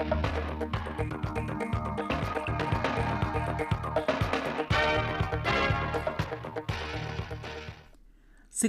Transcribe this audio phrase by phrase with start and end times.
[0.00, 0.10] Xin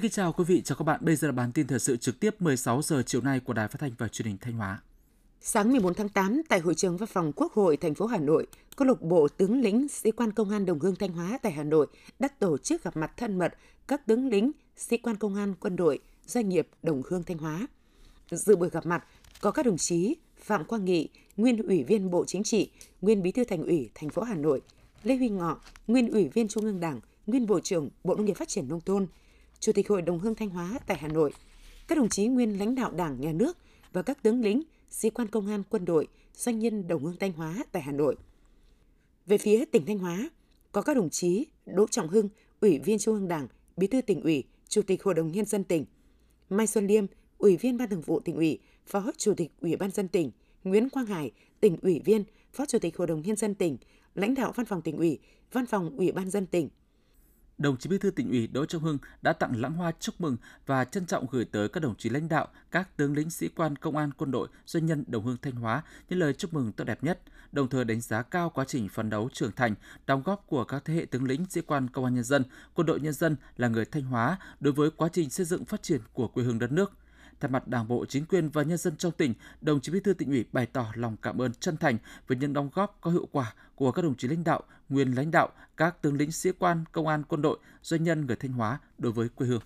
[0.01, 0.99] kính chào quý vị, chào các bạn.
[1.03, 3.67] Bây giờ là bản tin thời sự trực tiếp 16 giờ chiều nay của Đài
[3.67, 4.81] Phát thanh và Truyền hình Thanh Hóa.
[5.41, 8.47] Sáng 14 tháng 8, tại hội trường văn phòng Quốc hội thành phố Hà Nội,
[8.75, 11.63] câu lạc bộ tướng lĩnh sĩ quan công an Đồng Hương Thanh Hóa tại Hà
[11.63, 11.87] Nội
[12.19, 13.53] đã tổ chức gặp mặt thân mật
[13.87, 17.67] các tướng lĩnh sĩ quan công an quân đội, doanh nghiệp Đồng Hương Thanh Hóa.
[18.31, 19.03] Dự buổi gặp mặt
[19.41, 23.31] có các đồng chí Phạm Quang Nghị, nguyên ủy viên Bộ Chính trị, nguyên bí
[23.31, 24.61] thư Thành ủy thành phố Hà Nội,
[25.03, 28.33] Lê Huy Ngọ, nguyên ủy viên Trung ương Đảng, nguyên Bộ trưởng Bộ Nông nghiệp
[28.33, 29.07] Phát triển nông thôn,
[29.59, 31.33] Chủ tịch Hội đồng Hương Thanh Hóa tại Hà Nội,
[31.87, 33.57] các đồng chí nguyên lãnh đạo Đảng, Nhà nước
[33.93, 37.33] và các tướng lĩnh, sĩ quan công an quân đội, doanh nhân Đồng Hương Thanh
[37.33, 38.15] Hóa tại Hà Nội.
[39.25, 40.29] Về phía tỉnh Thanh Hóa,
[40.71, 42.29] có các đồng chí Đỗ Trọng Hưng,
[42.61, 45.63] Ủy viên Trung ương Đảng, Bí thư tỉnh ủy, Chủ tịch Hội đồng Nhân dân
[45.63, 45.85] tỉnh,
[46.49, 47.05] Mai Xuân Liêm,
[47.41, 50.31] Ủy viên Ban Thường vụ tỉnh ủy, Phó Chủ tịch Ủy ban dân tỉnh,
[50.63, 53.77] Nguyễn Quang Hải, tỉnh ủy viên, Phó Chủ tịch Hội đồng Nhân dân tỉnh,
[54.15, 55.19] lãnh đạo Văn phòng tỉnh ủy,
[55.51, 56.69] Văn phòng Ủy ban dân tỉnh,
[57.57, 60.37] đồng chí Bí thư tỉnh ủy Đỗ Trọng Hưng đã tặng lãng hoa chúc mừng
[60.65, 63.75] và trân trọng gửi tới các đồng chí lãnh đạo, các tướng lĩnh sĩ quan
[63.75, 66.83] công an quân đội, doanh nhân Đồng Hương Thanh Hóa những lời chúc mừng tốt
[66.83, 70.47] đẹp nhất, đồng thời đánh giá cao quá trình phấn đấu trưởng thành, đóng góp
[70.47, 73.13] của các thế hệ tướng lĩnh sĩ quan công an nhân dân, quân đội nhân
[73.13, 76.43] dân là người Thanh Hóa đối với quá trình xây dựng phát triển của quê
[76.43, 76.93] hương đất nước.
[77.41, 80.13] Thay mặt Đảng bộ, chính quyền và nhân dân trong tỉnh, đồng chí Bí thư
[80.13, 81.97] tỉnh ủy bày tỏ lòng cảm ơn chân thành
[82.27, 85.31] về những đóng góp có hiệu quả của các đồng chí lãnh đạo, nguyên lãnh
[85.31, 88.79] đạo, các tướng lĩnh sĩ quan, công an, quân đội, doanh nhân người Thanh Hóa
[88.97, 89.61] đối với quê hương.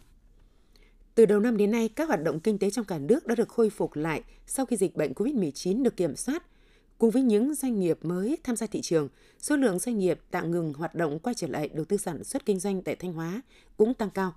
[1.15, 3.49] Từ đầu năm đến nay, các hoạt động kinh tế trong cả nước đã được
[3.49, 6.43] khôi phục lại sau khi dịch bệnh COVID-19 được kiểm soát.
[6.97, 9.09] Cùng với những doanh nghiệp mới tham gia thị trường,
[9.39, 12.45] số lượng doanh nghiệp tạm ngừng hoạt động quay trở lại đầu tư sản xuất
[12.45, 13.41] kinh doanh tại Thanh Hóa
[13.77, 14.33] cũng tăng cao.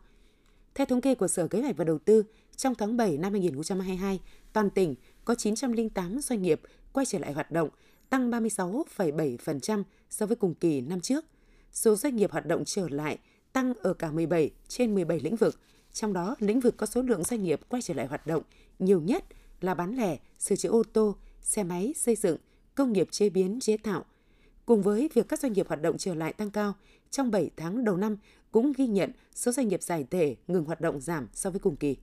[0.74, 2.24] Theo thống kê của Sở Kế hoạch và Đầu tư,
[2.58, 4.20] trong tháng 7 năm 2022,
[4.52, 6.60] toàn tỉnh có 908 doanh nghiệp
[6.92, 7.68] quay trở lại hoạt động,
[8.10, 11.24] tăng 36,7% so với cùng kỳ năm trước.
[11.72, 13.18] Số doanh nghiệp hoạt động trở lại
[13.52, 15.60] tăng ở cả 17 trên 17 lĩnh vực,
[15.92, 18.42] trong đó lĩnh vực có số lượng doanh nghiệp quay trở lại hoạt động
[18.78, 19.24] nhiều nhất
[19.60, 22.36] là bán lẻ, sửa chữa ô tô, xe máy, xây dựng,
[22.74, 24.04] công nghiệp chế biến, chế tạo.
[24.66, 26.74] Cùng với việc các doanh nghiệp hoạt động trở lại tăng cao,
[27.10, 28.16] trong 7 tháng đầu năm
[28.50, 31.76] cũng ghi nhận số doanh nghiệp giải thể ngừng hoạt động giảm so với cùng
[31.76, 31.96] kỳ.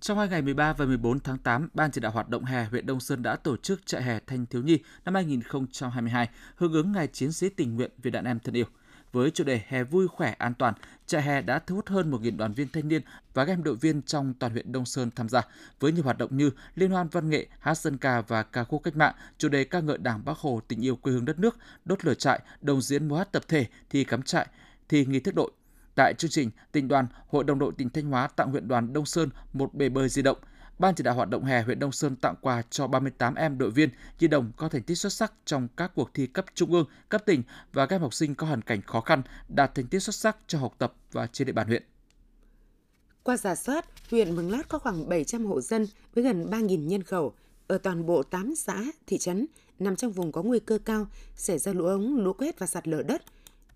[0.00, 2.86] Trong hai ngày 13 và 14 tháng 8, Ban chỉ đạo hoạt động hè huyện
[2.86, 7.06] Đông Sơn đã tổ chức trại hè thanh thiếu nhi năm 2022 hưởng ứng ngày
[7.06, 8.64] chiến sĩ tình nguyện vì đàn em thân yêu.
[9.12, 10.74] Với chủ đề hè vui khỏe an toàn,
[11.06, 13.02] trại hè đã thu hút hơn 1.000 đoàn viên thanh niên
[13.34, 15.42] và các em đội viên trong toàn huyện Đông Sơn tham gia
[15.80, 18.82] với nhiều hoạt động như liên hoan văn nghệ, hát dân ca và ca khúc
[18.82, 21.58] cách mạng, chủ đề ca ngợi Đảng Bác Hồ, tình yêu quê hương đất nước,
[21.84, 24.46] đốt lửa trại, đồng diễn múa hát tập thể, thi cắm trại,
[24.88, 25.50] thi nghi thức đội,
[25.98, 29.06] Tại chương trình, tỉnh đoàn, Hội đồng đội tỉnh Thanh Hóa tặng huyện đoàn Đông
[29.06, 30.38] Sơn một bể bơi di động.
[30.78, 33.70] Ban chỉ đạo hoạt động hè huyện Đông Sơn tặng quà cho 38 em đội
[33.70, 36.86] viên di đồng có thành tích xuất sắc trong các cuộc thi cấp trung ương,
[37.08, 37.42] cấp tỉnh
[37.72, 40.36] và các em học sinh có hoàn cảnh khó khăn đạt thành tích xuất sắc
[40.46, 41.82] trong học tập và trên địa bàn huyện.
[43.22, 47.02] Qua giả soát, huyện Mường Lát có khoảng 700 hộ dân với gần 3.000 nhân
[47.02, 47.34] khẩu
[47.66, 49.46] ở toàn bộ 8 xã, thị trấn
[49.78, 52.88] nằm trong vùng có nguy cơ cao xảy ra lũ ống, lũ quét và sạt
[52.88, 53.22] lở đất.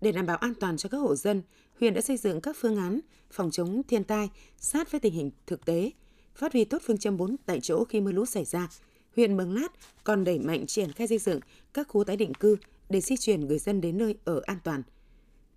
[0.03, 1.41] Để đảm bảo an toàn cho các hộ dân,
[1.79, 2.99] huyện đã xây dựng các phương án
[3.31, 5.91] phòng chống thiên tai sát với tình hình thực tế,
[6.35, 8.69] phát huy tốt phương châm 4 tại chỗ khi mưa lũ xảy ra.
[9.15, 9.67] Huyện Mường Lát
[10.03, 11.39] còn đẩy mạnh triển khai xây dựng
[11.73, 12.57] các khu tái định cư
[12.89, 14.83] để di chuyển người dân đến nơi ở an toàn.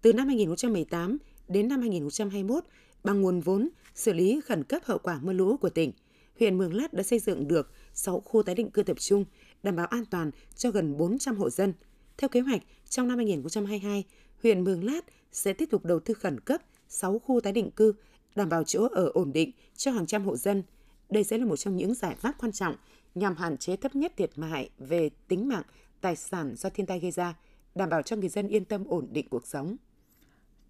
[0.02, 1.18] Từ năm 2018
[1.48, 2.64] đến năm 2021,
[3.04, 5.92] bằng nguồn vốn xử lý khẩn cấp hậu quả mưa lũ của tỉnh,
[6.38, 9.24] huyện Mường Lát đã xây dựng được 6 khu tái định cư tập trung,
[9.62, 11.72] đảm bảo an toàn cho gần 400 hộ dân.
[12.18, 14.04] Theo kế hoạch, trong năm 2022,
[14.42, 15.00] huyện Mường Lát
[15.32, 17.94] sẽ tiếp tục đầu tư khẩn cấp 6 khu tái định cư,
[18.34, 20.62] đảm bảo chỗ ở ổn định cho hàng trăm hộ dân.
[21.10, 22.76] Đây sẽ là một trong những giải pháp quan trọng
[23.14, 25.62] nhằm hạn chế thấp nhất thiệt hại về tính mạng,
[26.00, 27.34] tài sản do thiên tai gây ra,
[27.74, 29.76] đảm bảo cho người dân yên tâm ổn định cuộc sống.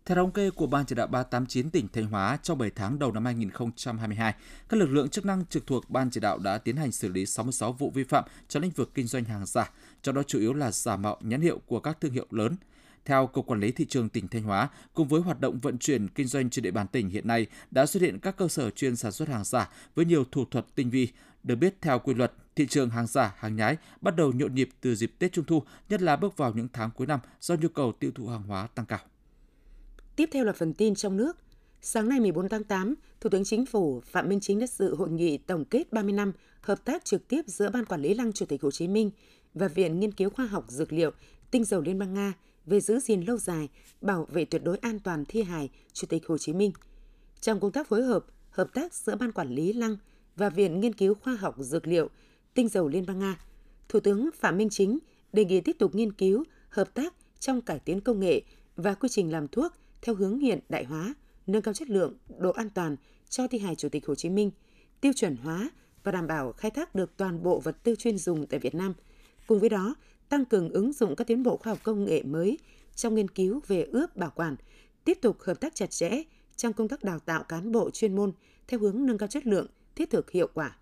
[0.06, 3.12] Theo thống kê của Ban chỉ đạo 389 tỉnh Thanh Hóa trong 7 tháng đầu
[3.12, 4.34] năm 2022,
[4.68, 7.26] các lực lượng chức năng trực thuộc Ban chỉ đạo đã tiến hành xử lý
[7.26, 9.70] 66 vụ vi phạm trong lĩnh vực kinh doanh hàng giả,
[10.02, 12.56] trong đó chủ yếu là giả mạo nhãn hiệu của các thương hiệu lớn.
[13.06, 16.08] Theo Cục Quản lý Thị trường tỉnh Thanh Hóa, cùng với hoạt động vận chuyển
[16.08, 18.96] kinh doanh trên địa bàn tỉnh hiện nay đã xuất hiện các cơ sở chuyên
[18.96, 21.08] sản xuất hàng giả với nhiều thủ thuật tinh vi.
[21.42, 24.68] Được biết theo quy luật, thị trường hàng giả, hàng nhái bắt đầu nhộn nhịp
[24.80, 27.68] từ dịp Tết Trung thu, nhất là bước vào những tháng cuối năm do nhu
[27.68, 29.00] cầu tiêu thụ hàng hóa tăng cao.
[30.16, 31.36] Tiếp theo là phần tin trong nước.
[31.80, 35.10] Sáng nay 14 tháng 8, Thủ tướng Chính phủ Phạm Minh Chính đã dự hội
[35.10, 38.46] nghị tổng kết 30 năm hợp tác trực tiếp giữa Ban Quản lý Lăng Chủ
[38.46, 39.10] tịch Hồ Chí Minh
[39.54, 41.10] và Viện Nghiên cứu Khoa học Dược liệu
[41.50, 42.32] Tinh dầu Liên bang Nga
[42.66, 43.68] về giữ gìn lâu dài,
[44.00, 46.72] bảo vệ tuyệt đối an toàn thi hài Chủ tịch Hồ Chí Minh.
[47.40, 49.96] Trong công tác phối hợp, hợp tác giữa Ban Quản lý Lăng
[50.36, 52.08] và Viện Nghiên cứu Khoa học Dược liệu
[52.54, 53.38] Tinh dầu Liên bang Nga,
[53.88, 54.98] Thủ tướng Phạm Minh Chính
[55.32, 58.42] đề nghị tiếp tục nghiên cứu, hợp tác trong cải tiến công nghệ
[58.76, 59.72] và quy trình làm thuốc
[60.02, 61.14] theo hướng hiện đại hóa,
[61.46, 62.96] nâng cao chất lượng, độ an toàn
[63.28, 64.50] cho thi hài Chủ tịch Hồ Chí Minh,
[65.00, 65.70] tiêu chuẩn hóa
[66.04, 68.94] và đảm bảo khai thác được toàn bộ vật tư chuyên dùng tại Việt Nam.
[69.46, 69.94] Cùng với đó,
[70.28, 72.58] tăng cường ứng dụng các tiến bộ khoa học công nghệ mới
[72.94, 74.56] trong nghiên cứu về ướp bảo quản,
[75.04, 76.22] tiếp tục hợp tác chặt chẽ
[76.56, 78.32] trong công tác đào tạo cán bộ chuyên môn
[78.68, 80.76] theo hướng nâng cao chất lượng, thiết thực hiệu quả.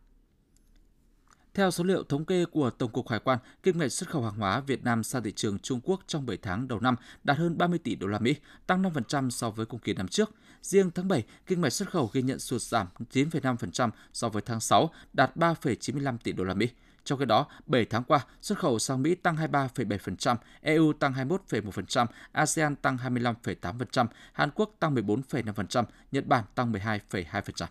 [1.55, 4.35] Theo số liệu thống kê của Tổng cục Hải quan, kim ngạch xuất khẩu hàng
[4.35, 7.59] hóa Việt Nam sang thị trường Trung Quốc trong 7 tháng đầu năm đạt hơn
[7.59, 8.37] 30 tỷ đô la Mỹ,
[8.67, 10.31] tăng 5% so với cùng kỳ năm trước.
[10.63, 14.61] Riêng tháng 7, kim ngạch xuất khẩu ghi nhận sụt giảm 9,5% so với tháng
[14.61, 16.69] 6, đạt 3,95 tỷ đô la Mỹ.
[17.05, 22.07] Trong khi đó, 7 tháng qua, xuất khẩu sang Mỹ tăng 23,7%, EU tăng 21,1%,
[22.33, 27.67] ASEAN tăng 25,8%, Hàn Quốc tăng 14,5%, Nhật Bản tăng 12,2%.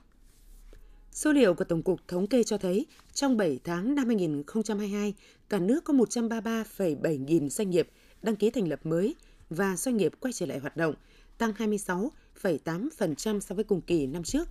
[1.12, 5.14] Số liệu của Tổng cục Thống kê cho thấy, trong 7 tháng năm 2022,
[5.50, 7.90] cả nước có 133,7 nghìn doanh nghiệp
[8.22, 9.16] đăng ký thành lập mới
[9.50, 10.96] và doanh nghiệp quay trở lại hoạt động,
[11.38, 14.48] tăng 26,8% so với cùng kỳ năm trước.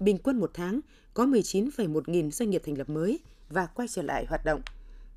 [0.00, 0.80] Bình quân một tháng
[1.14, 4.60] có 19,1 nghìn doanh nghiệp thành lập mới và quay trở lại hoạt động.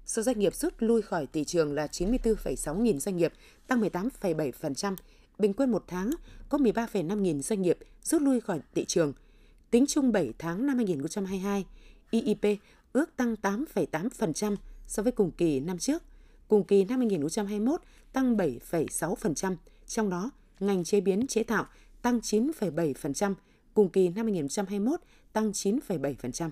[0.05, 3.33] Số doanh nghiệp rút lui khỏi thị trường là 94,6 nghìn doanh nghiệp,
[3.67, 4.95] tăng 18,7%.
[5.39, 6.09] Bình quân một tháng
[6.49, 9.13] có 13,5 nghìn doanh nghiệp rút lui khỏi thị trường–
[9.71, 11.65] Tính chung 7 tháng năm 2022,
[12.11, 12.59] IIP
[12.93, 14.55] ước tăng 8,8%
[14.87, 16.03] so với cùng kỳ năm trước.
[16.47, 17.81] Cùng kỳ năm 2021
[18.13, 19.55] tăng 7,6%,
[19.87, 21.65] trong đó ngành chế biến chế tạo
[22.01, 23.33] tăng 9,7%,
[23.73, 24.99] cùng kỳ năm 2021
[25.33, 26.49] tăng 9,7%.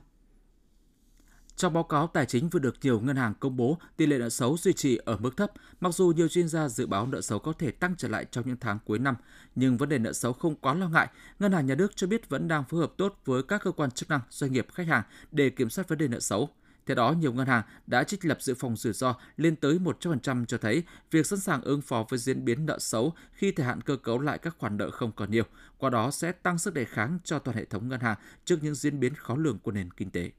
[1.58, 4.30] Trong báo cáo tài chính vừa được nhiều ngân hàng công bố, tỷ lệ nợ
[4.30, 5.52] xấu duy trì ở mức thấp,
[5.82, 8.48] mặc dù nhiều chuyên gia dự báo nợ xấu có thể tăng trở lại trong
[8.48, 9.16] những tháng cuối năm,
[9.56, 11.08] nhưng vấn đề nợ xấu không quá lo ngại.
[11.40, 13.92] Ngân hàng nhà nước cho biết vẫn đang phối hợp tốt với các cơ quan
[13.92, 16.50] chức năng, doanh nghiệp, khách hàng để kiểm soát vấn đề nợ xấu.
[16.86, 20.46] Theo đó, nhiều ngân hàng đã trích lập dự phòng rủi ro lên tới 100%
[20.46, 23.82] cho thấy việc sẵn sàng ứng phó với diễn biến nợ xấu khi thời hạn
[23.82, 25.44] cơ cấu lại các khoản nợ không còn nhiều,
[25.78, 28.76] qua đó sẽ tăng sức đề kháng cho toàn hệ thống ngân hàng trước những
[28.76, 30.32] diễn biến khó lường của nền kinh tế.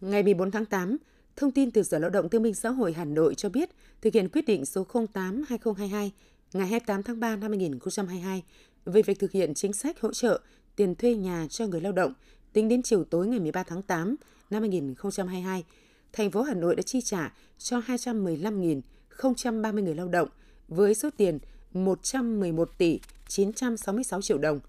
[0.00, 0.96] Ngày 14 tháng 8,
[1.36, 3.70] thông tin từ Sở Lao động Thương minh Xã hội Hà Nội cho biết
[4.02, 6.10] thực hiện quyết định số 08-2022
[6.52, 8.42] ngày 28 tháng 3 năm 2022
[8.84, 10.40] về việc thực hiện chính sách hỗ trợ
[10.76, 12.12] tiền thuê nhà cho người lao động
[12.52, 14.16] tính đến chiều tối ngày 13 tháng 8
[14.50, 15.64] năm 2022,
[16.12, 20.28] thành phố Hà Nội đã chi trả cho 215.030 người lao động
[20.68, 21.38] với số tiền
[21.72, 24.60] 111 tỷ 966 triệu đồng.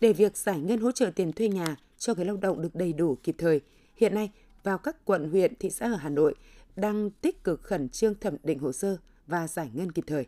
[0.00, 2.92] Để việc giải ngân hỗ trợ tiền thuê nhà cho người lao động được đầy
[2.92, 3.60] đủ kịp thời,
[3.96, 4.30] hiện nay
[4.62, 6.34] vào các quận, huyện, thị xã ở Hà Nội
[6.76, 10.26] đang tích cực khẩn trương thẩm định hồ sơ và giải ngân kịp thời.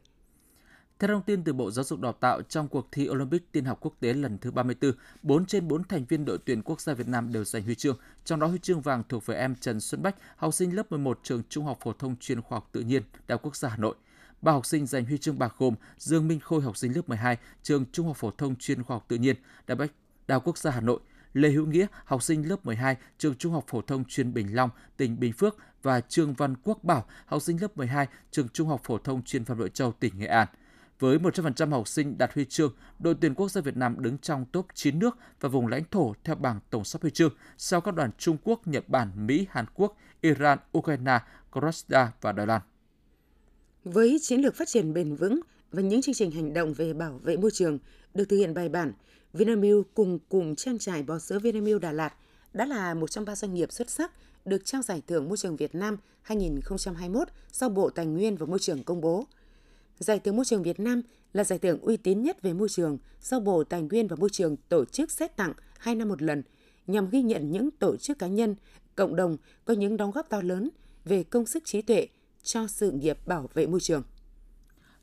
[0.98, 3.78] Theo thông tin từ Bộ Giáo dục Đào tạo, trong cuộc thi Olympic tin học
[3.80, 4.92] quốc tế lần thứ 34,
[5.22, 7.96] 4 trên 4 thành viên đội tuyển quốc gia Việt Nam đều giành huy chương,
[8.24, 11.20] trong đó huy chương vàng thuộc về em Trần Xuân Bách, học sinh lớp 11
[11.22, 13.76] trường Trung học phổ thông chuyên khoa học tự nhiên, Đại học Quốc gia Hà
[13.76, 13.94] Nội.
[14.42, 17.36] Ba học sinh giành huy chương bạc gồm Dương Minh Khôi, học sinh lớp 12,
[17.62, 19.36] trường Trung học phổ thông chuyên khoa học tự nhiên,
[19.66, 19.78] Đại
[20.28, 21.00] học Quốc gia Hà Nội,
[21.34, 24.70] Lê Hữu Nghĩa, học sinh lớp 12, trường Trung học phổ thông chuyên Bình Long,
[24.96, 28.80] tỉnh Bình Phước và Trương Văn Quốc Bảo, học sinh lớp 12, trường Trung học
[28.84, 30.48] phổ thông chuyên Phạm Bội Châu, tỉnh Nghệ An.
[30.98, 34.44] Với 100% học sinh đạt huy chương, đội tuyển quốc gia Việt Nam đứng trong
[34.52, 37.94] top 9 nước và vùng lãnh thổ theo bảng tổng sắp huy chương sau các
[37.94, 41.18] đoàn Trung Quốc, Nhật Bản, Mỹ, Hàn Quốc, Iran, Ukraine,
[41.52, 42.60] Croatia và Đài Loan.
[43.84, 45.40] Với chiến lược phát triển bền vững
[45.72, 47.78] và những chương trình hành động về bảo vệ môi trường
[48.14, 48.92] được thực hiện bài bản,
[49.34, 52.14] Vinamilk cùng cùng trang trại bò sữa Vinamilk Đà Lạt
[52.52, 54.12] đã là một trong ba doanh nghiệp xuất sắc
[54.44, 58.58] được trao giải thưởng Môi trường Việt Nam 2021 do Bộ Tài nguyên và Môi
[58.58, 59.26] trường công bố.
[59.98, 62.98] Giải thưởng Môi trường Việt Nam là giải thưởng uy tín nhất về môi trường
[63.22, 66.42] do Bộ Tài nguyên và Môi trường tổ chức xét tặng hai năm một lần
[66.86, 68.54] nhằm ghi nhận những tổ chức cá nhân,
[68.94, 70.70] cộng đồng có những đóng góp to lớn
[71.04, 72.08] về công sức trí tuệ
[72.42, 74.02] cho sự nghiệp bảo vệ môi trường.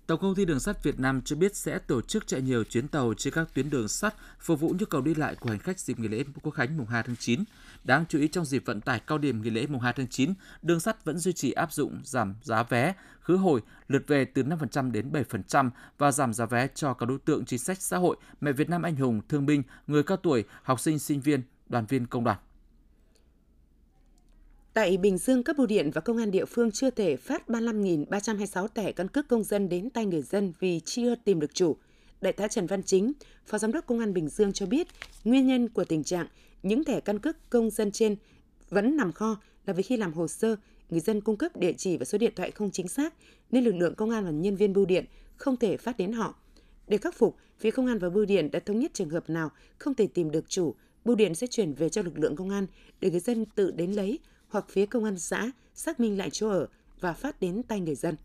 [0.07, 2.87] Tổng công ty Đường sắt Việt Nam cho biết sẽ tổ chức chạy nhiều chuyến
[2.87, 5.79] tàu trên các tuyến đường sắt phục vụ nhu cầu đi lại của hành khách
[5.79, 7.43] dịp nghỉ lễ Quốc khánh mùng 2 tháng 9.
[7.83, 10.33] Đáng chú ý trong dịp vận tải cao điểm nghỉ lễ mùng 2 tháng 9,
[10.61, 14.43] đường sắt vẫn duy trì áp dụng giảm giá vé, khứ hồi, lượt về từ
[14.43, 18.17] 5% đến 7% và giảm giá vé cho các đối tượng chính sách xã hội,
[18.41, 21.85] mẹ Việt Nam anh hùng, thương binh, người cao tuổi, học sinh, sinh viên, đoàn
[21.85, 22.37] viên công đoàn.
[24.73, 28.67] Tại Bình Dương, các bưu điện và công an địa phương chưa thể phát 35.326
[28.67, 31.75] thẻ căn cước công dân đến tay người dân vì chưa tìm được chủ.
[32.21, 33.13] Đại tá Trần Văn Chính,
[33.45, 34.87] Phó Giám đốc Công an Bình Dương cho biết,
[35.23, 36.27] nguyên nhân của tình trạng
[36.63, 38.15] những thẻ căn cước công dân trên
[38.69, 40.55] vẫn nằm kho là vì khi làm hồ sơ,
[40.89, 43.13] người dân cung cấp địa chỉ và số điện thoại không chính xác
[43.51, 45.05] nên lực lượng công an và nhân viên bưu điện
[45.37, 46.35] không thể phát đến họ.
[46.87, 49.51] Để khắc phục, phía công an và bưu điện đã thống nhất trường hợp nào
[49.77, 50.75] không thể tìm được chủ,
[51.05, 52.67] bưu điện sẽ chuyển về cho lực lượng công an
[53.01, 54.19] để người dân tự đến lấy
[54.51, 56.67] hoặc phía công an xã xác minh lại chỗ ở
[56.99, 58.15] và phát đến tay người dân.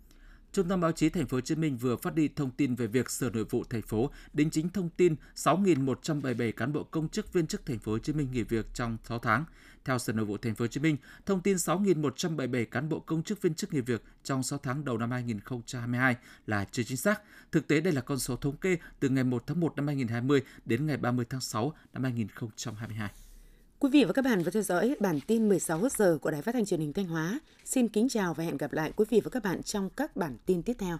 [0.52, 2.86] Trung tâm báo chí Thành phố Hồ Chí Minh vừa phát đi thông tin về
[2.86, 7.32] việc Sở Nội vụ thành phố đính chính thông tin 6.177 cán bộ công chức
[7.32, 9.44] viên chức Thành phố Hồ Chí Minh nghỉ việc trong 6 tháng.
[9.84, 13.22] Theo Sở Nội vụ Thành phố Hồ Chí Minh, thông tin 6.177 cán bộ công
[13.22, 16.16] chức viên chức nghỉ việc trong 6 tháng đầu năm 2022
[16.46, 17.22] là chưa chính xác.
[17.52, 20.42] Thực tế đây là con số thống kê từ ngày 1 tháng 1 năm 2020
[20.64, 23.10] đến ngày 30 tháng 6 năm 2022.
[23.80, 26.52] Quý vị và các bạn vừa theo dõi bản tin 16 giờ của Đài Phát
[26.52, 27.40] thanh Truyền hình Thanh Hóa.
[27.64, 30.36] Xin kính chào và hẹn gặp lại quý vị và các bạn trong các bản
[30.46, 30.98] tin tiếp theo.